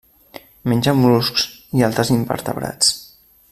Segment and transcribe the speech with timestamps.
[0.71, 1.45] Menja mol·luscs
[1.81, 2.93] i altres invertebrats.